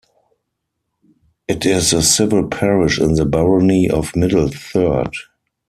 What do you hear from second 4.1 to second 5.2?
Middle Third.